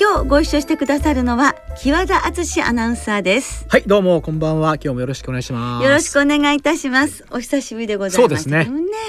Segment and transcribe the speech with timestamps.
[0.00, 3.66] 今日ご一緒してくださるのは木和田敦アナウンサーです。
[3.68, 4.76] はいどうもこんばんは。
[4.76, 5.84] 今日もよろしくお願いします。
[5.84, 7.26] よろしくお願いいたします。
[7.30, 8.22] お久しぶりでございます。
[8.22, 8.66] そうですね。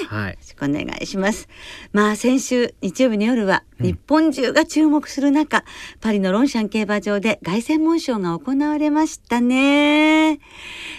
[0.08, 1.48] はい、よろしくお願いします。
[1.94, 5.64] まあ先週日曜日の夜は日本中が注目する中、うん、
[6.02, 10.40] パリのロンシャン競馬場で凱旋門賞が行われましたね。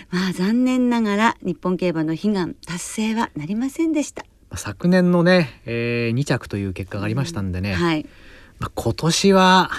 [0.10, 4.26] まあ残念ながら日本競馬の悲願達成はなりませんでした。
[4.56, 8.08] 昨年のね、えー、2着という結果がありましたんでね、うん、はい
[8.64, 9.72] まあ、今年は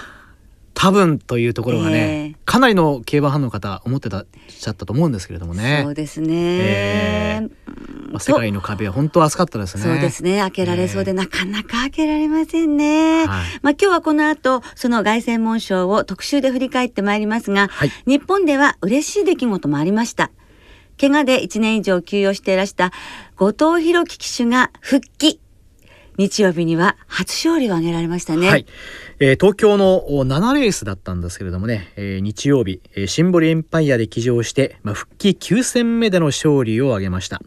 [0.74, 5.80] 多分というところがね、えー、かなりの競馬ファンの方思ってたしゃったと思うんですけれどもね。
[5.84, 6.28] そうですね。
[6.30, 9.84] えー、まあ、世界の壁は本当厚かったですね。
[9.84, 10.40] そうですね。
[10.40, 13.24] 開けられそうで、えー、なかなか開けられませんね。
[13.24, 20.30] はい、まあ今日はこの後その凱旋門賞を特集で振り返ってまいりますが、はい、日本では嬉しい出来事もありました。
[21.00, 22.92] 怪我で1年以上休養していらした
[23.36, 25.40] 後藤弘樹騎手が復帰。
[26.16, 28.48] 日曜日には初勝利を挙げられましたね。
[28.48, 28.66] はい、
[29.18, 37.40] えー、東京の7レースだったんですけれどもね、えー、日曜日、えー、シンボリエンパイアで騎乗して、まあ、復帰9戦目での勝利を挙げました。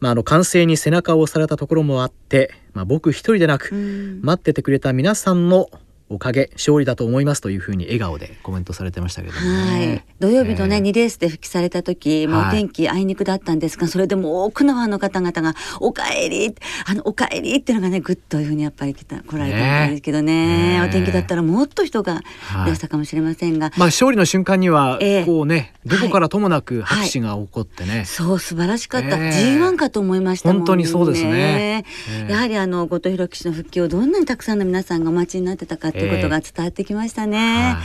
[0.00, 5.70] まあ、あの歓声に背中を押されたところもあって、まあ、僕一人でなく、待っててくれた皆さんの
[6.10, 10.04] おかげ勝利だと思いますというふうに笑顔でコメントされてましたけど、ね、はい。
[10.20, 16.54] 土曜日のね、えー、2レースで復帰された時、もうお天気あいにくだったんですが、それでも多くのファンの方々が「おかえり」
[16.86, 22.20] あの「おかえり」っていうのがねぐっというふうにやっぱり来た来られたんですけどね、ね、お天気だったらもっと人が
[22.66, 22.68] い。
[22.68, 27.98] らしたかもしれませんが、はい、まあ勝利の瞬間にはこうね、えー、どこからともなく拍手が起こってね、はい。
[27.98, 30.58] はい、そう素晴らしかった、えー、G1 かと思いましたね。
[30.58, 31.84] 本当にそうですね、
[32.18, 37.76] えー、やはりあの後藤弘樹氏の復帰をどんなにたくさんの皆さんがお待ちになってたかということが伝わってきましたね、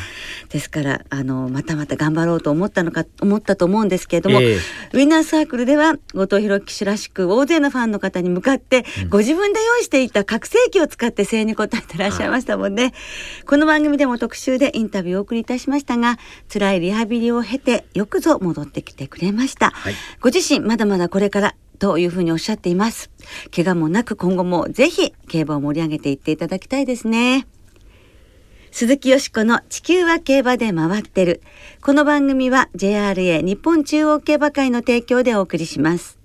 [0.49, 4.57] ですからあのまたまた頑張ろうと思ったのか思ったと思うんですけれども、えー、
[4.93, 12.93] ウィナーサークルでは後藤弘樹氏らしく大勢のファンの方に向かって、うん、ご自分で用意していた拡声器を使って声援に応えてらっしゃいましたもんね、
[13.47, 16.17] この番組でも特集でインタビューをお送りいたしましたが
[16.51, 23.09] 辛いリハビリを経てよくぞ戻ってきてくれました、はい、ご自身まだまだこれからというふうにおっしゃっています。
[23.53, 27.47] 怪我もなく今後もぜひ競馬を盛り上げていっていただきたいですね
[28.75, 31.43] 鈴木よしこの地球は競馬で回ってる。
[31.83, 36.17] この番組は JRA 日本中央競馬会の提供でお送りします。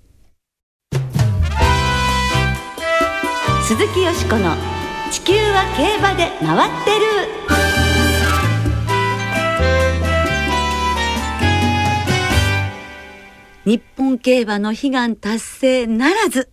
[3.67, 4.55] 鈴木よしこの
[5.11, 7.05] 地球は競馬で回ってる。
[13.65, 16.49] 日本競馬の悲願達成ならず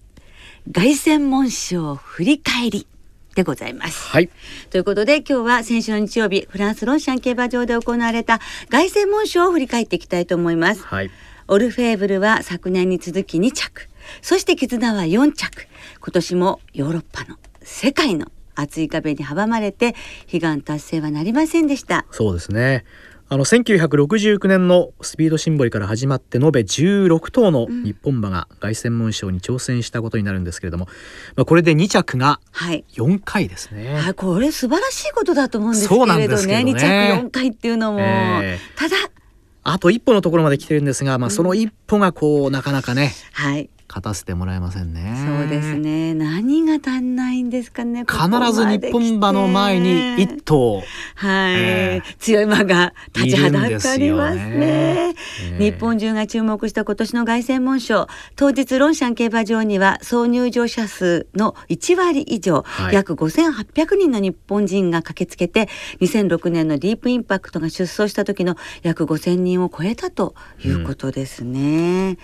[0.71, 2.87] 凱旋門賞振り返り
[3.37, 4.09] でございます。
[4.09, 4.31] はい。
[4.71, 10.83] ということで今日は先週の日曜日フランスロンシャン競馬場で行われた凱旋門賞を振り返っていきたいと思います。
[10.83, 11.11] はい。
[11.47, 13.89] オルフェーブルは昨年に続き2着、
[14.21, 15.69] そして絆は4着。
[16.01, 18.27] 今年もヨーロッパの世界の
[18.57, 19.95] 厚い壁に阻まれて
[20.33, 22.07] 悲願達成はなりませんでした。
[22.11, 22.85] そうですね。
[23.29, 30.91] あの1969年のスピードシンボリから始まって延べ16頭の日本馬が凱旋門賞に挑戦したことになるんですけれども、うん、
[31.35, 32.39] まあ、これで2着が
[32.93, 36.29] 4回ですね、はい、これ素晴らしいことだと思うんですけれどね。
[36.29, 36.65] どね。
[36.65, 38.97] 2着4回っていうのも、えー、ただ。
[39.65, 45.15] あと一歩のところまで来てるんですが、まあ、その一歩がこうなかなかね、はい、勝たせてもらえませんね。
[45.27, 46.15] そうですね。
[46.15, 50.83] 何が足んないんですかね必ず日本馬の前に一頭。
[51.15, 55.15] はい、えー、強い馬が立ちはだかりますね、ね。
[55.53, 58.09] えー、日本中が注目した今年の凱旋門賞。
[58.35, 65.69] 当日ロンシャン競馬場には総入場者数の1割以上、はい、約5800人の日本人が駆けつけて
[66.01, 70.35] 2006年のディープインパクトが出走した時の約5000人を超えたと
[70.65, 72.19] いうことですね、うん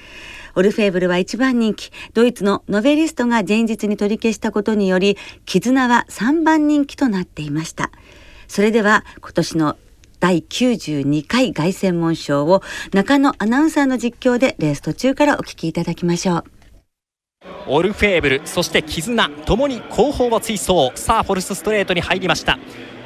[0.55, 5.17] オルフェーブルは一番人気ドイツのノベリストが前日に取り消したことにより
[5.47, 7.91] 絆は3番人気となっていました。
[8.49, 9.77] それでは今年の
[10.21, 12.63] 第92回凱旋門賞を
[12.93, 16.45] 中野アナウンサーの実況でレース途中からお聞きいただきましょう。
[17.67, 20.93] オルフェーブルそして絆ともに後方を追走。
[20.95, 22.59] さあフォルスストレートに入りました。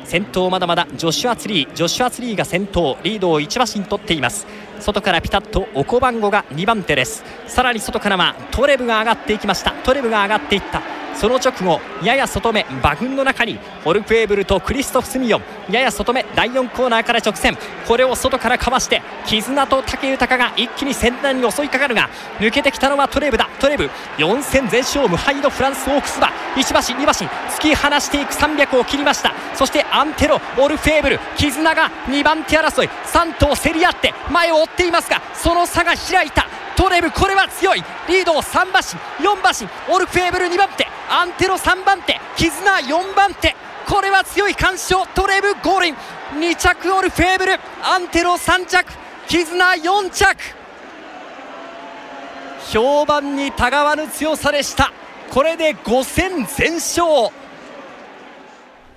[0.06, 4.46] 先頭まだまだジョシュア・ツリージョシュア・ツリーが先頭リードを1馬身取っています。
[4.78, 7.24] 外からピタッとオコバンゴが2番手です。
[7.48, 9.72] さらに外からはトレブが上がっていきました。
[9.82, 10.80] トレブが上がっていった。
[11.16, 17.56] その直後やや外目馬群の中にオルフェーブルとクリストフ・スミヨンやや外目第4コーナーから直線。
[17.88, 23.48] これを外からかわして絆と武豊が一気に先端に襲いかかるが抜けてきたのはトレブだ。
[23.60, 27.26] トレブ4戦全勝無敗のフランスオークス馬1馬身2馬身
[27.56, 29.32] 突き放していく300を切りました。
[29.54, 32.88] そしてアンテロオルフェーブル絆が2番手争い。
[32.88, 36.46] 3頭競り合って前を追っていますがその差が開いた。
[36.76, 37.82] トレブこれは強い。
[38.08, 38.86] リードを3馬身
[39.26, 39.68] 4馬身。
[39.94, 40.86] オルフェーブル2番手。
[41.08, 42.20] アンテロ3番手。
[42.36, 43.56] 絆4番手。
[43.88, 44.54] これは強い。
[44.54, 45.06] 干渉。
[45.14, 45.96] トレブゴールイン。
[46.38, 47.58] 2着オルフェーブル。
[47.82, 48.92] アンテロ3着。
[49.28, 50.36] 絆4着。
[52.72, 54.92] 評判にたがわぬ強さでした。
[55.30, 57.30] これで5戦全勝。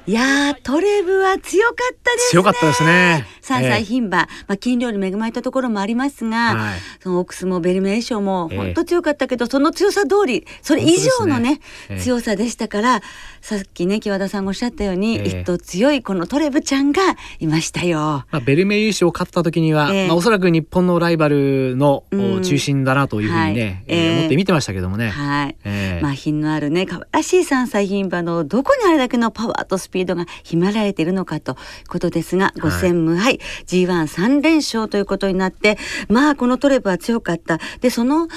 [0.05, 2.31] いやトレブは強かったですね。
[2.31, 3.27] 強かったですね。
[3.53, 11.59] 3歳牝馬、えー、まあ金量に恵まれたところもありますが、はい、そのオックスもベルメー賞も本当強かったけど、えー、その強さ通り、それ以上のね、ね。
[11.89, 13.01] えー、強さでしたから、
[13.41, 17.01] さっきね木和田さんがおっしゃったように、一頭強いこのトレブちゃんが
[17.39, 17.99] いましたよ。
[17.99, 22.03] まあベルメー優勝を勝った時には、まあおそらく日本のライバルの
[22.43, 25.09] 中心だなというふうにね、はい、えー、思って見てましたけどもね。
[25.09, 25.55] はい。
[26.01, 31.55] まあ品のあるね可愛らしい3歳牝馬のどこにあれだけのパワーとスピードが秘められているのかとい
[31.85, 35.77] うことですが、5戦無敗、G13 連勝ということになって、
[36.07, 37.59] まあこのトレブは強かった。
[37.81, 38.27] で、その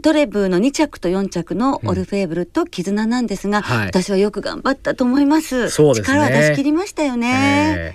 [0.00, 5.68] トレブの2着と4着のオルフェーブルと絆なんですが、うんはい、私はよく頑張ったと思います。
[5.68, 7.94] すね、力は出し切りましたよね。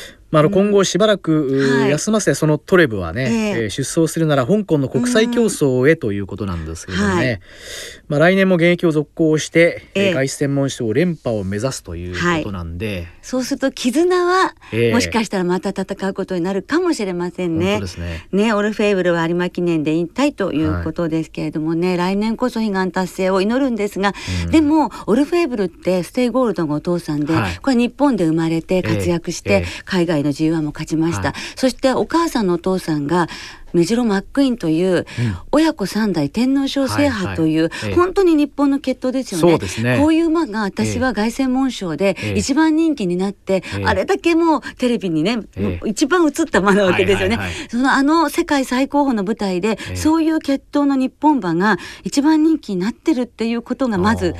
[0.00, 0.03] ー
[0.34, 7.40] まあ、あの今後しばらく、休ませそのトレブはね、えー、出走するなら香港の国際競争へということなんですけどね、はい、
[8.08, 17.80] まあ、来年も現役を続行して、えー、外専門賞連覇を目指すということなんで、はい、そうすると絆は、えー、もしかしたらまた戦うことになるかもしれませんね。
[17.80, 18.26] ね。
[18.32, 24.14] ねオルフェーブルは有馬記念で引退ということですけれどもね、はい、来年こそ悲願達成を祈るんですが、
[24.46, 33.28] うん、でもオルフェーヴルってステイゴールドがお父さんで、これ日本で生まれて活躍して、海外の G1 も勝ちました、はい、そしてお母さんのお父さんが
[33.74, 35.04] メジロマックイーンという、
[35.50, 39.58] 親子三代天皇賞制覇という、本当に日本の血統ですよね。
[39.82, 39.98] ね。
[39.98, 45.40] こういう馬が私は凱旋門賞で一番人気になって、あれだけもうテレビにね、
[45.84, 47.36] 一番映った馬なわけですよね。
[47.68, 54.36] そのあの世界最高峰の舞台で、そういう血統の日本馬が一番人気になってるっていうことがまず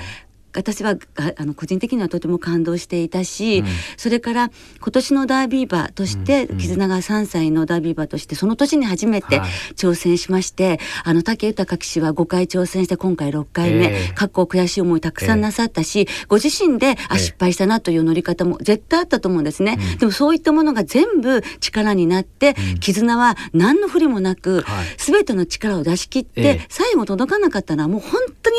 [0.55, 0.97] 私は
[1.37, 3.67] あの個人的にはとても感動していたし、うん、
[3.97, 9.41] それから今年のダービー馬として、うん、絆が3歳のダービー馬としてその年に初めて
[9.77, 28.57] 挑戦しまして、はい、あの武豊騎手は5回挑戦して今回6回目、えー、過去悔しい思いたくさんなさったし、えー、ご自身であ失敗したなという乗り方も絶対あったと思うんですね、うん、でもそういったものが全部力になって、絆は何の不利もなく、はい、全ての力を出し切って、えー、最後届かなかったのはもう本当に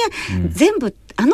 [0.49, 1.33] 全部、あの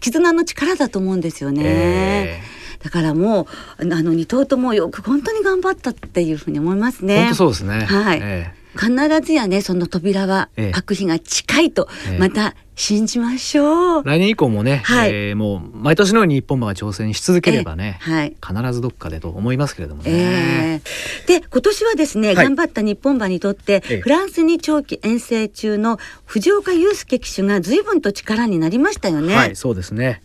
[0.00, 1.62] 絆の力だと思うんですよね。
[1.64, 3.48] えー、だからも
[3.78, 7.20] うあの二頭ともよく本当に頑張ったっていうふうに思いますね。
[7.20, 7.84] 本当そうですね。
[7.84, 8.20] はい。
[8.22, 8.90] えー必
[9.20, 11.88] ずやねその扉は開く日が近いと、
[12.18, 29.36] また信じましょう、来年以降もね、はい、えー、もう毎年のように日本馬が挑戦し続ければね、えー、はい、必ずどっかでと思いますけれどもね、えー、で今年はですね、はい、頑張った日本馬にとって、フランスに長期遠征中の藤岡佑介騎手が随分と力になりましたよね。
[29.36, 30.22] はいそうですね。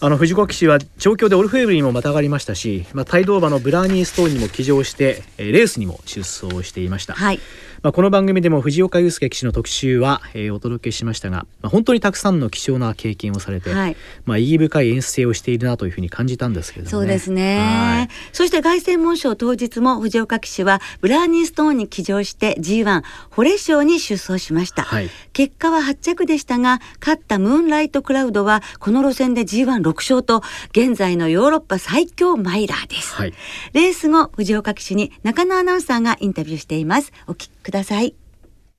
[0.00, 7.14] あの藤岡騎手は調教でオルフェーヴルにもまたがりましたし、まあ、帯同馬のブラーニーストーンにも騎乗して、えー、レースにも出走していました。
[7.14, 7.40] はい
[7.82, 33.34] まあ、この番組でも藤岡佑介騎手の特集は、えー、お届けしましたが、まあ、本当にたくさんの貴重な経験をされて、はい、まあ、意義深い遠征をしているなというふうに感じたんですけど、ね、そうですね、そして凱旋門賞当日も藤岡騎手はブラーニーストーンに騎乗して G1 フォレ賞に出走しました、はい、結果は8着でしたが勝ったムーンライトクラウドはこの路線で G16 勝と現在のヨーロッパ最強マイラーです、はい、
[33.72, 37.12] レース後藤岡騎手に中野アナウンサーがインタビューしています。
[37.26, 38.14] お聞きください。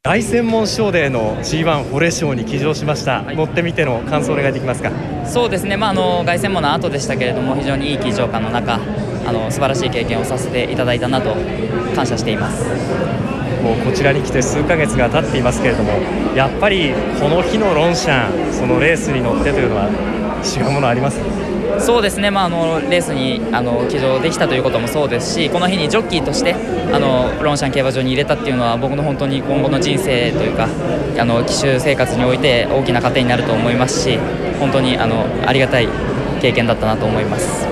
[0.04, 4.92] 大専門賞での G1 ホレ賞に騎乗しました、はい、乗ってみての感想お願いできますか？
[5.26, 8.80] そうですね、まあ、あの凱旋門の後でしたけれども非常にいい騎乗感の中
[9.28, 11.36] あの素晴らしい経験をさせていただいたなと
[11.96, 12.64] 感謝しています。
[13.62, 15.92] もうこちらに来て数ヶ月が経っていますけれども
[16.34, 19.90] やっぱりこの日のロンシャンそのレースに乗ってというのは
[20.42, 21.20] 違うものあります？
[21.82, 26.54] そうですね、まあ、あのレースにあの騎乗できたということもそうですしこの日にジョッキーとして
[26.94, 30.68] あのロンシャン競馬場に入れたっていうのは僕の本当に今後の人生というか
[31.18, 34.18] あの騎手生活において大きな糧になると思いますし
[34.60, 35.88] 本当にあのありがたい
[36.42, 37.68] 経験だったなと思います。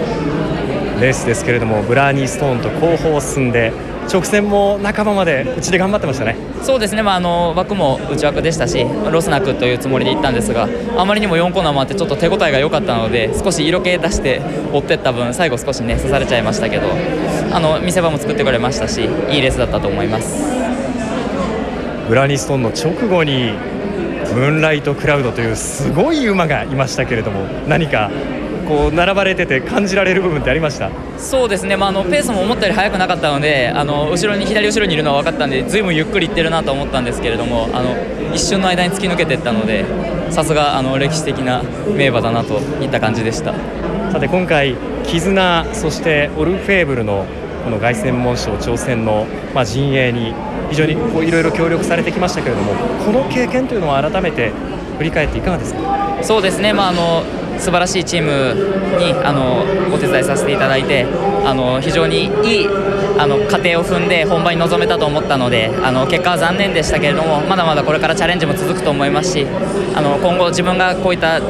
[1.00, 3.72] レースですけれどもブラーニーストーンと後方を進んで
[4.12, 6.36] 直線も半ばまでうちで頑張ってましたね。
[6.64, 14.42] そうですね、まあ、あの枠も内枠でしたしロスなくというつもりで行ったんですがあまりにも4コーナーもあってちょっと手応えが良かったので少し色気出して
[14.74, 16.88] 追ってった分最後少しね差されちゃいましたけど
[17.52, 20.44] あの見せ場も作ってくれましたしいいレースだったと思います。
[22.10, 23.52] グラニストンの直後に
[24.34, 28.10] ムーンライトクラウドというすごい馬がいましたけれども何か
[28.68, 30.92] こう並ばれてて感じられる部分ってありました？
[31.18, 37.96] そうですね、まあ、あのペースも思ったより速くなかったのであの後ろに左後ろにいるのは分かったんでずいぶんゆっくりいってるなと思ったんですけれどもあの
[38.34, 39.86] 一瞬の間に突き抜けていったので
[40.32, 41.64] さすがあの歴史的な
[41.96, 43.54] 名馬だなといった感じでした。
[44.12, 47.26] さて今回絆そしてオルフェーブルの
[47.64, 50.34] この凱旋門賞挑戦の、まあ、陣営に
[50.70, 52.74] 非常にこういろいろ協力されてきましたけれども
[53.06, 54.52] この経験というのは改めて
[54.98, 56.20] 振り返っていかがですか？
[56.24, 57.24] そうですね、まあ、あの
[57.60, 58.54] 素晴らしいチーム
[59.00, 61.06] にあのお手伝いさせていただいて
[61.46, 62.68] あの非常にいい
[63.20, 69.46] あの過程を踏んで本番に臨めたと思ったのであの結果は残念でしたけれどもまだまだこれからチャレンジも続くと思いますし
[69.96, 71.42] あの今後自分がこういったあ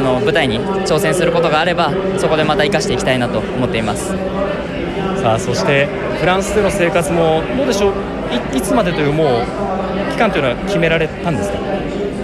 [0.00, 4.14] の舞台に挑戦することがあればそこでまた生かしていきたいなと思っています。
[5.20, 5.86] さあそして
[6.18, 7.92] フランスでの生活もどうでしょう？
[8.54, 11.58] いいつまでというもう期間というのは決められたんですか？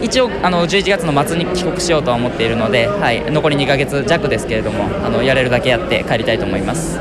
[0.02, 6.98] 一応あの11月の末に帰国しようとは思っているので、はい、残り2か月弱ですけれどもあのやれるだけやって帰りたいと思います。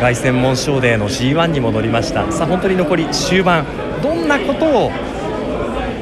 [0.00, 2.30] 凱旋門賞デーの G1 にも乗りました。
[2.30, 3.66] さあ本当に残り終盤
[4.02, 4.90] どんなことを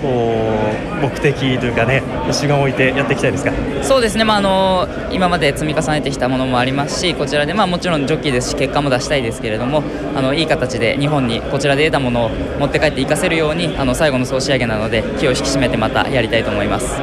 [0.03, 0.53] こ
[0.99, 2.03] う目的というかね
[2.33, 3.53] 主眼を置いてやっていきたいですか？
[3.83, 9.83] そうですね、まあ、あの今まで積み重ねてきたものもありますしこちらで、まあ、もちろんジョッキーですし結果も出したいですけれども
[10.15, 17.01] あのいい形で日本にこちらで得たものを持って帰って活かせるようにあの最後の総仕上げなので気を引き締めてまたやりたいと思います。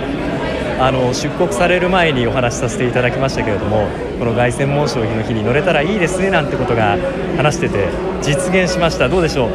[0.79, 3.87] あの出国される前にお話しさせていただきましたけれども
[4.19, 6.97] この凱旋門賞の日に乗れたらいいですねなんてことが
[7.37, 7.87] 話してて
[8.21, 9.07] 実現しました。
[9.07, 9.49] どうでしょう？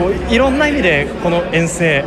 [0.00, 2.04] こういろんな意味でこの遠征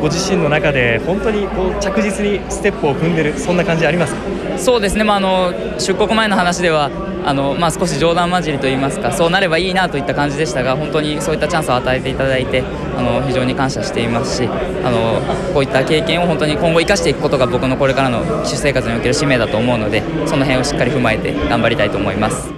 [0.00, 4.14] ご自身の中で本当にこう着実にステップを踏んでるそんな感じあります
[4.62, 6.90] そうですね、まあ、あの出国前の話では
[7.24, 12.62] あの、まあ、少し冗談交じりといいますかそうなればいいなといった感じでしたが本当にそういったチャンスを与えていただいて
[12.96, 15.20] あの非常に感謝していますしあの
[15.52, 22.52] こういった経験を本当に今後生かしていくことが僕のこれからの主生活における使命だと思うのでその辺をしっかり踏まえて頑張りたいと思います。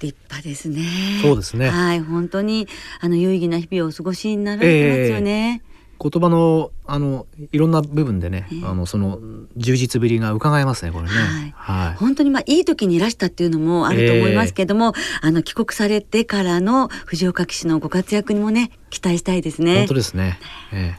[0.00, 0.82] 立派ですね。
[1.20, 1.68] そうですね。
[1.68, 2.66] はい、本当に
[3.00, 5.62] あの有意義な日々をお過ごしになられてますよね。
[5.62, 5.69] えー
[6.02, 9.18] 言葉のあのいろんな部分でね、えー、あのその
[9.56, 19.78] 充実ぶりが伺えますねこれね、はい、はい、本当にまあいい時にいらしたっていうのもあると思いますけども、えー、あの帰国されてからの藤岡騎手のご活躍にもね期待したいですね。
[19.80, 20.38] 本当ですね、
[20.72, 20.96] え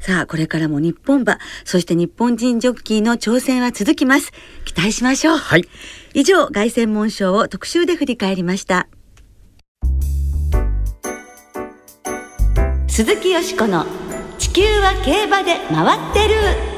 [0.00, 4.32] ー、さあこれからも日本馬そして日本人ジョッキーの挑戦は続きます。
[4.64, 5.36] 期待しましょう。
[5.36, 5.64] はい。
[6.14, 8.88] 以上凱旋門賞を特集で振り返りました。
[12.88, 13.86] 鈴木よしこの
[14.38, 16.77] 地球は競馬で回ってる。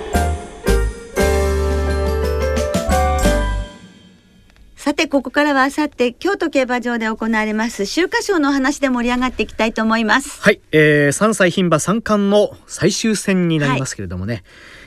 [4.91, 10.43] さてここからはあさって京都競馬場で行われます秋華賞の話で盛り上がっていきたいと思います。
[10.43, 14.43] はい、えー、3歳牝馬三冠の最終戦になりますけれどもね、はい。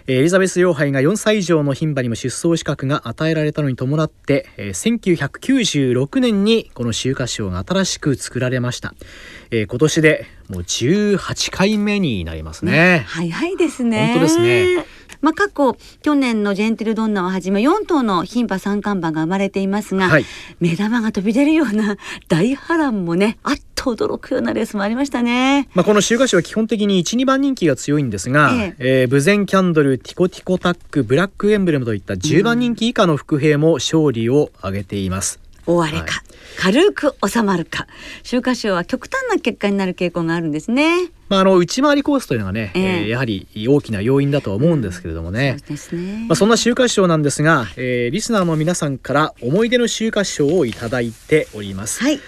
[0.07, 8.95] エリザベス女杯が4歳以上の牝馬にも出走資格が与えられたのに伴って、え1996年にこの秋華賞が新しく作られました、
[9.51, 14.07] えー、今年でもう18回目になりますね、ね、早いですね。
[14.07, 14.86] 本当ですね
[15.24, 20.25] まあ、過去去年のジェンティルドンナをはじめ4頭の牝馬三冠馬が生まれていますが、はい、
[20.60, 21.96] 目玉が飛び出るような
[22.27, 25.70] 大波乱もねあっと驚くようなレースもありましたね。
[25.74, 35.42] まあ、この週刊誌は基本的に1、2番人気が強いんですが、えええー、ブゼンキャンドル、ティコティコタック、ブラックエンブレムといった10番人気以下の伏兵も勝利を挙げています。
[35.65, 37.88] 終われか、はい軽く収まるか
[38.22, 41.10] 秋華賞は極端な結果になる傾向があるんですね。
[41.29, 45.58] まあ、あの内回りコースというのがね、えー、えー、やはり大きな要因だとは思うんですけれどもね。
[45.60, 52.01] そうですねまあ、そんな秋華賞なんですが、えー、リスナーの皆さんから思い出の秋華賞をいただいております。
[52.01, 52.20] はい。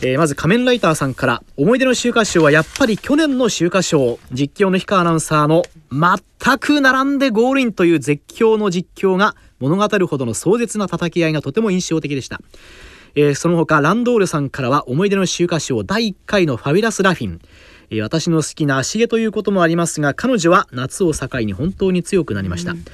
[0.00, 12.40] えー、まず仮面ライターさんから思い出の秋華賞はやっぱり去年の秋華賞実況の氷川アナウンサーの全く並んでゴールインという絶叫の実況が物語るほどの壮絶な叩き合いがとても印象的でした。
[13.14, 17.40] えー、その他ランドールさんからは思い出の秋華賞第1回のファビュラスラフィン、
[17.90, 22.84] えー、私の好きな足毛ということもありますが彼女は夏を境に本当に強くなりました、うん。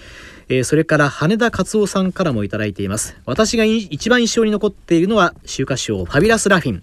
[0.49, 3.17] えー、それから羽田勝夫さんからもいただいています。
[3.27, 6.83] 私が一番印象に残っているのは秋華賞ファビュラスラフィン、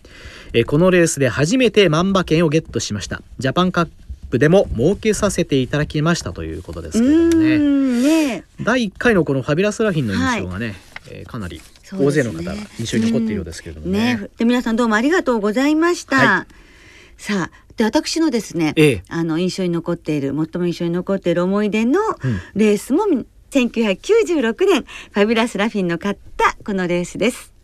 [0.54, 3.22] えー、このレースで初めて万馬券をゲットしました。
[3.38, 3.90] ジャパンカッ
[4.36, 7.58] プでも設けさせていただきましたということですけどね。
[7.58, 8.44] ね。
[8.62, 10.76] 第1回のこのファビュラスラフィンの印象がね、はい、
[11.12, 11.62] えー、かなり
[11.94, 14.18] 大勢の方が印象に残っているようですけれどもね。
[14.18, 14.30] ね。
[14.38, 16.16] で皆さんどうもありがとうございました。
[16.18, 17.22] はい。
[17.22, 19.04] さあで私のですね、ええ。
[19.10, 22.40] あの印象に残っている最も印象に残っている思い出のうん。
[22.56, 23.06] レースも、
[23.52, 27.55] 1996年ファビュラス・ラフィンの勝ったこのレースです。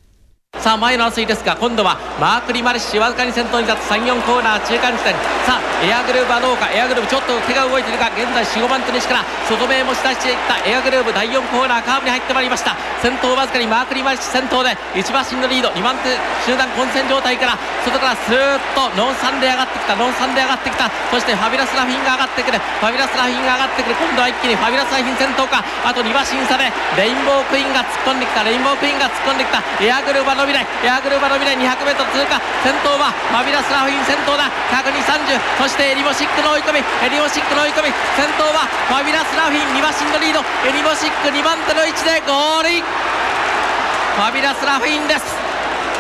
[0.62, 5.18] さあ前の争いですが今度はマーク・リマレッシわずかに先頭に立つ34コーナー中間地点。
[5.42, 12.78] さあエアグルーヴはどうかエアグルーヴちょっと手が動いているが現在45番手西から外目もし出していったエアグルーヴ第4コーナーカーブに入ってまいりました。
[13.02, 16.14] 先頭わずかにマーク・リマレッシ先頭で1馬身のリード2番手
[16.46, 20.86] 集団混戦状態から外からスーッとノンサンで上がってきたノンサンで上がってきた。
[21.10, 23.98] そしてファビュラス・ラフィンが上がってくるファビュラス・ラフィンが上がってくる。
[23.98, 25.66] 今度は一気にファビュラス・ラフィン先頭か。
[25.82, 26.70] あと2馬身差で
[27.02, 29.58] レインボークイーンが突っ込んできたレインボークイーンが突っ込んできた。
[29.82, 30.68] エアグルーヴは伸びない。
[30.84, 31.58] エアグルーヴは伸びない。
[31.58, 32.42] 200m 通過。
[32.66, 34.02] 先頭はファビュラス・ラフィン。
[34.06, 34.50] 先頭だ。
[34.74, 36.80] 100に30そしてエリモシックの追い込み。
[36.82, 37.94] エリモシックの追い込み。
[38.18, 39.78] 先頭はファビュラス・ラフィン。
[39.78, 40.42] 2馬身のリード。
[40.66, 42.84] エリモシック2番手の位置でゴールイン。
[42.84, 45.24] ファビュラス・ラフィンです。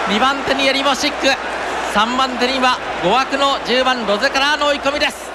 [0.10, 1.27] 2番手にエリモシック。
[1.93, 5.29] 3番手には5枠の10番ロゼカラーの追い込みです。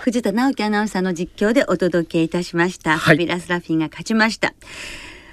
[0.00, 2.98] 藤田直樹アナウンサーの実況でお届けいたしました、はい。
[2.98, 4.52] ファビュラス・ラフィンが勝ちました。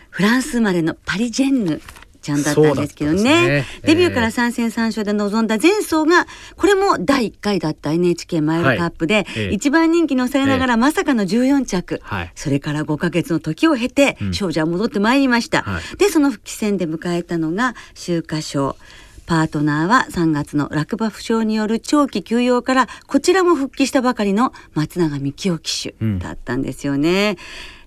[0.09, 1.81] フランス生まれのパリジェンヌ
[2.23, 3.17] ちゃんだったんですけどね。
[3.17, 3.81] そうだったんですね。
[3.83, 6.25] デビューから3戦3勝で臨んだ前走が
[6.55, 9.51] これも第1回だった NHK マイルカップで、はいええ。
[9.51, 12.31] 一番人気に抑えながらまさかの14着、はい。
[12.35, 14.33] それから5ヶ月の時を経てうん。
[14.33, 15.97] 少女は戻ってまいりました、はい。
[15.97, 18.77] でその復帰戦で迎えたのが秋華賞。
[19.25, 26.19] パートナーは3月の落馬負傷による長期休養からこちらも復帰したばかりの松永幹夫騎手うん。
[26.19, 27.37] だったんですよね。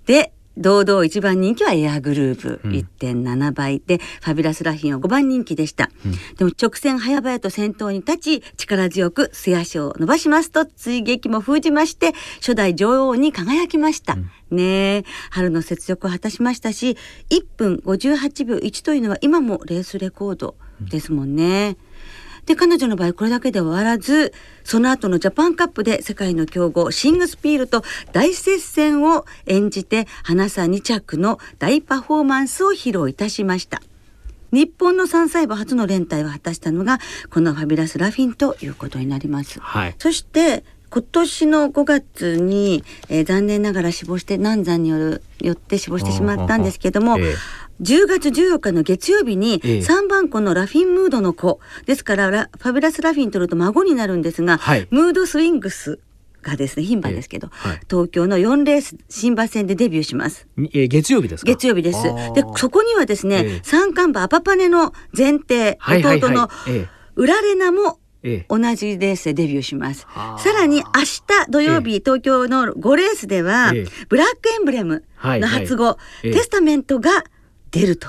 [0.06, 2.60] で堂々一番人気はエアグループ。
[2.64, 2.72] うん。
[2.72, 5.90] 1.7倍で、ファビュラスラフィンは5番人気でした、
[6.38, 14.16] でも直線早々と先頭に立ち力強く末足を伸ばしますと追撃も封じまして初代女王に輝きました、
[14.50, 14.62] ね
[14.98, 15.04] え。
[15.30, 16.96] 春の雪辱を果たしましたし
[17.30, 21.76] 1分58秒1というのは今もレースレコードですもんね。
[22.46, 24.32] で彼女の場合これだけで終わらず
[24.64, 33.82] その後のジャパンカップで世界の強豪シングスピールと大接戦を演じて花差2着の大パフォーマンスを披露いたしました。
[34.52, 37.00] 日本の3歳馬初の連帯を果たしたのが
[37.30, 39.60] このファビュラス・ラフィンということになります。
[39.60, 39.94] はい。
[39.98, 47.34] そして今年の5月に、えー残念ながら死亡して難産によるよって死亡してしまったんですけども、ええ
[47.80, 49.78] 10月14日の月曜日にええ。
[49.80, 51.60] 3番子のラフィンムードの子。
[51.84, 54.88] ですからラファビュラス・ラフィンとると孫になるんですが、はい。
[54.90, 55.98] ムードスイングス
[56.42, 57.68] がですね牝馬ですけど、ええ。
[57.68, 57.80] はい。
[57.90, 60.46] 東京の4レース新馬戦でデビューします。
[60.56, 61.50] にえー月曜日ですか？
[61.52, 62.02] 月曜日です。
[62.02, 62.10] で
[62.56, 63.60] そこにはですね、ええ。
[63.62, 68.46] 三冠馬アパパネの前提、弟のえウラレナもええ。
[68.48, 70.06] 同じレースでデビューします。
[70.08, 70.38] はあ。
[70.38, 73.86] さらに明日土曜日、東京の5レースでは、ええ。
[74.08, 76.32] ブラックエンブレムの初語、ええ。
[76.32, 77.24] テスタメントが
[77.80, 78.08] 出ると。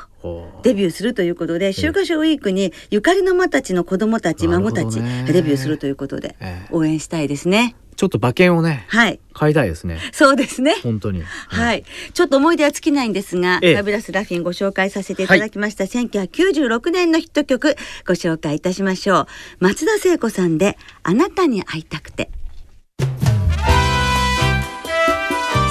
[0.64, 6.68] デビューするということで、週刊賞ウィークにゆかりの間たちの子供たち、孫たちデビューするということで、ええ。
[6.72, 7.76] 応援したいですね。
[7.96, 9.20] ちょっと馬券をねはい。
[9.34, 10.00] 買いたいですね。
[10.12, 10.76] そうですね。
[10.84, 11.24] 本当に。
[11.24, 13.74] はい、ちょっと思い出は尽きないんですが、ええ。
[13.76, 17.76] ファビュラス・ラフィンご紹介させていただきました、1996年のヒット曲
[18.08, 19.28] ご紹介いたしましょう。
[19.60, 22.30] 松田聖子さんで「あなたに会いたくて」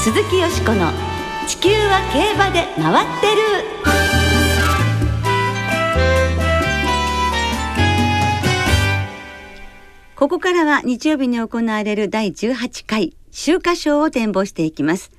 [0.03, 0.93] 鈴木よしこの
[1.47, 3.43] 「地球は競馬で回ってる」
[10.17, 15.13] ここからは日曜日に行われる第18回秋華賞を展望していきます。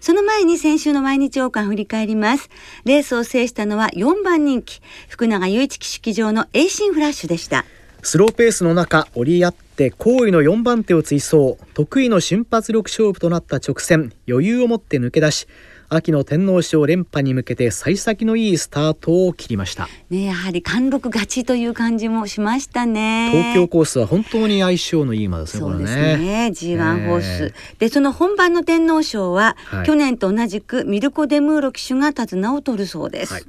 [0.00, 2.48] その前に先週の毎日王冠振り返ります。
[2.84, 7.64] レースを制したのは4番人気、福永祐一騎手騎乗のエイシンフラッシュでした。
[8.04, 15.48] スローペースの中折り合って好位の4番手を追走得意の瞬発力勝負となった直線余裕を持って抜け出し
[15.94, 19.88] 秋の天皇賞連覇に向けて幸先のいいスタートを切りました。
[20.10, 23.30] ねやはり貫禄勝ちという感じもしましたね。
[23.30, 29.86] 東京コースは本当に相性のいい馬ですねそうですこれね G1 ホース、えでその本番の天皇賞は、はい。
[29.86, 33.32] 去年と同じくミルコ・デムーロ騎手が手綱を取るそうです。
[33.34, 33.42] はい。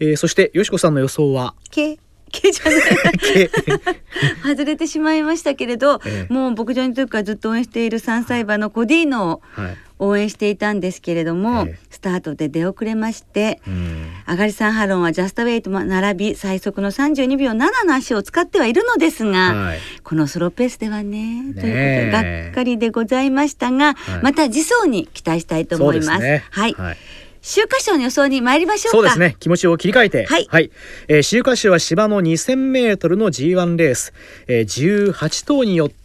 [0.00, 1.54] えーそしてよしこさんの予想は？
[1.70, 1.98] け
[2.32, 3.18] けじゃない。
[3.18, 3.50] け。
[4.42, 6.32] 外れてしまいましたけれど、ええ。
[6.32, 11.78] もう牧場に時からずっと応援している3歳馬のコディーノをはい応援していたんですけれども、ええ。
[11.90, 14.08] スタートで出遅れまして、うん。
[14.26, 19.78] アガリサンハロンはジャストウェイトも並び最速の32秒7の足を使ってはいるのですが、はい。
[20.02, 21.70] このスローペースではねということで
[22.06, 24.22] ねがえっかりでございましたが、はい。
[24.22, 26.06] また次走に期待したいと思います。
[26.16, 26.44] すね。
[26.50, 26.96] はい、はい。
[27.44, 28.96] 秋華賞の予想に参りましょうか。
[28.98, 29.36] そうですね。
[29.40, 30.26] 気持ちを切り替えて。
[30.26, 30.70] はい。
[31.08, 34.12] えー、週刊誌は芝の 2000m の G1 レース、
[34.46, 36.01] えー、18頭によって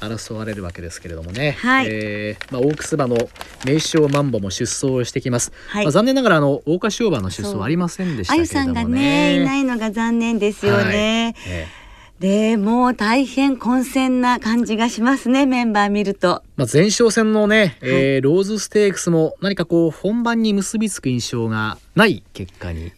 [0.00, 1.86] 争われるわけですけれどもね、はい。
[1.88, 3.16] えーまあ、オークス馬の
[3.64, 5.84] 名将マンボも出走してきます、はい。
[5.84, 11.34] まあ、残念ながらあの桜花賞馬の出走はありませんでしたあけれどもゆさんがねねいないのが残念ですよね。
[11.36, 11.52] はい。
[11.52, 11.86] え
[12.18, 16.42] でもう大変混戦な感じがしますねメンバー見ると。
[16.56, 22.92] まあ、前哨戦のね、はい、えー、ローズステークスも何かこう本番に結びつく印象がない結果に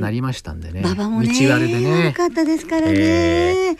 [0.00, 0.80] なりましたんでね。
[0.80, 2.12] 馬場もね道割れでね。
[2.16, 3.76] かったですからね、えー、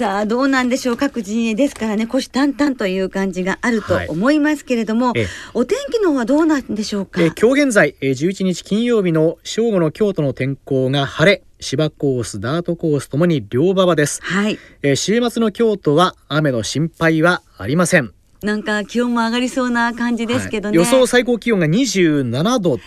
[0.00, 0.96] さあどうなんでしょう？
[0.96, 7.20] 各陣営ですからね虎視眈々という感じがあると思いますけれども、はい、お天気の方はどうなんでしょうか？
[7.20, 11.42] えー、今日現在、えー、11日金曜日の正午の京都の天候が晴れ。
[11.60, 14.22] 芝コース、ダートコースともに両馬場です。
[14.22, 14.58] はい。
[14.80, 18.14] えー、週末の京都は雨の心配はありません。
[18.42, 20.78] なんか気温も上がりそうな感じですけどね。
[20.78, 22.78] はい、予想最高気温が27度。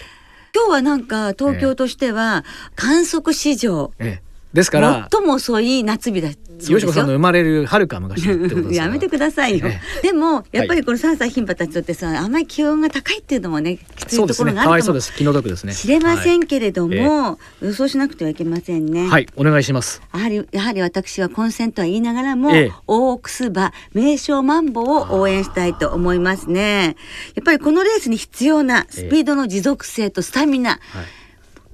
[0.55, 2.43] 今日はなんか東京としては
[2.75, 6.33] 観測史上、ええですから最も遅い夏日だよ。
[6.59, 8.25] しこさんの生まれるはるか昔
[8.71, 9.67] やめてくださいよ、
[10.01, 15.73] でもやっぱりこの3歳牝馬たちとってさあまり気温が高いっていうのもねきついところがあるかも気の毒ですね。
[15.73, 19.07] 知れませんけれども、予想しなくてはいけませんね。
[19.07, 19.27] はい。
[19.35, 20.01] お願いします。
[20.13, 22.51] やはりやはり私は混戦とは言いながらも、
[22.87, 26.95] 大楠馬名称マンボを応援したいと思いますね。
[27.35, 30.79] やっぱりこのレースに必要なスピードの持続性とスタミナ、はい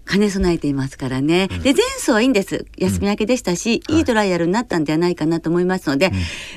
[0.09, 1.47] 兼ね備えていますからね。
[1.51, 2.65] うん、で前走はいいんです。
[2.77, 4.01] 休み明けでしたし、うん、い。
[4.01, 6.11] いトライアルになったんではないかなと思いますので、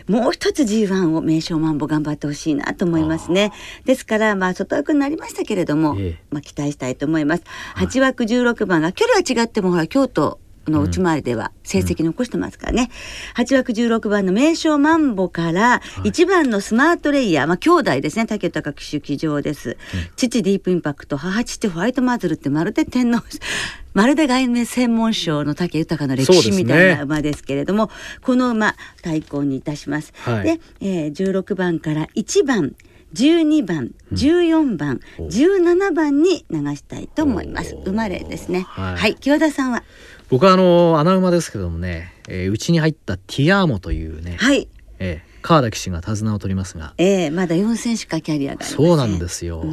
[0.08, 3.52] うん、もう一つ G1 を名称マンボ頑張ってほしいなと思いますね。
[3.84, 7.42] ですからまあ外枠になりましたけれども、ええ、まあ期待したいと思います。
[7.76, 10.38] 8枠16番が距離は違ってもほら京都
[10.68, 12.90] の内回りでは成績残してますからね、
[13.36, 18.26] うん、8枠16番の名称マンボから1番のスマートレイヤー、まあ兄弟ですね。
[18.26, 19.76] 武豊騎手騎乗です、うん、
[20.16, 23.22] 父ディープインパクト母父ホワイトマズルってまるで天皇
[23.94, 30.14] まるで外面専門賞の武豊の歴史みたいな馬ですけれども、ね、この馬対抗にいたします。
[30.16, 32.74] はい、で、えー、16番から1番
[33.14, 37.76] 12番、14番、うん、17番に流したいと思います。
[37.84, 38.62] 生まれですね。
[38.68, 39.82] はい、はい、木和田さんは？
[40.32, 44.66] 僕はあの穴馬ですけどもねうち、えー、に入ったティアーモというね、はい。
[44.98, 49.68] えー、川田騎手が手綱を取りますが、えー、まだ4戦しかキャリアがそうなんですよ、はい、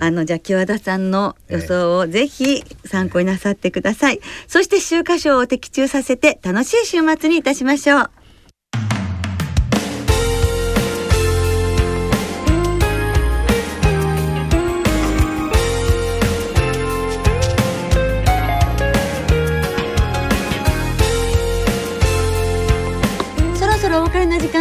[0.00, 8.10] あのじゃあ木和田さんの予想をぜひ参考になさってください、えー、そして週刊賞を的中させて楽しい週末にいたしましょう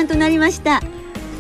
[0.06, 0.82] 間となりました。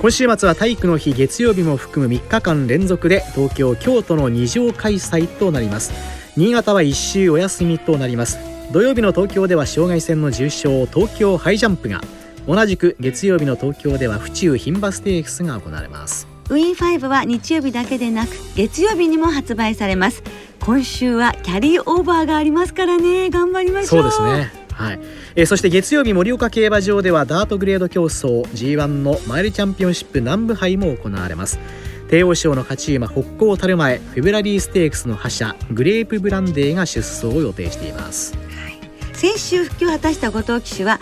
[0.02, 5.94] 今週末は体育の日月曜日も含む3日間連続で東京京都の2乗開催となります。
[6.36, 8.38] 新潟は1週お休みとなります。
[8.72, 12.02] 土曜日の東京では障害戦の重賞東京ハイジャンプが。
[12.48, 16.28] 同じく月曜日の東京では府中牝馬ステークスが行われます。
[16.50, 20.22] ウィン5は日曜日だけでなく月曜日にも発売されます。
[20.60, 23.32] 今週はキャリーオーバーがありますからね。
[23.32, 24.12] 頑張りましょう。
[24.12, 25.00] そうですねはい、
[25.36, 31.60] えー、そして月曜日盛岡競馬場ではダートグレード競争 G1 のマイルチャンピオンシップ南部杯も行われます。
[32.10, 38.80] 帝王賞の勝ち馬北高たる前フェブラリーステークスの覇者グレープブランデーが出走を予定しています、はい、
[39.14, 41.00] 先週復帰を果たした後藤騎手は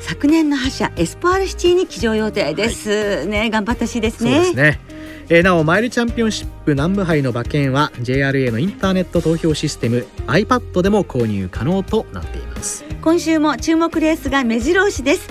[0.00, 4.34] 昨年の覇者エスポールシティに騎乗予定です、はい、ね頑張ってほしいですね。
[4.34, 4.80] そうですね。
[5.28, 12.84] えー、なおマイルチャンピオンシップ南部杯の馬券は JRA のインターネット投票システム iPad でも購入可能となっています。
[13.00, 15.28] 今週も注目レースが目白押しです。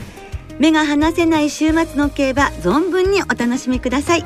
[0.57, 4.23] 目が離せない週末の競馬存分にお楽しみください。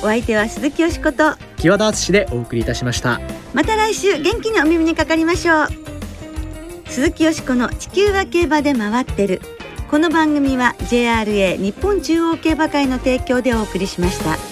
[0.00, 3.20] お相手は鈴木よしこと木和田敦でお送りいたしました。
[3.52, 5.68] また来週元気にお耳にかかりましょう。
[6.86, 9.42] 鈴木よしこの地球は競馬で回ってる。
[9.90, 14.47] この番組は JRA 日本中央競馬会の提供でお送りしました。